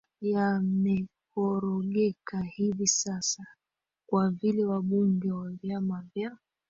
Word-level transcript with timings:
yamekorogeka 0.21 2.41
hivi 2.41 2.87
sasa 2.87 3.45
kwa 4.09 4.29
vile 4.31 4.65
wabunge 4.65 5.31
wa 5.31 5.49
vyama 5.51 6.03
vya 6.15 6.37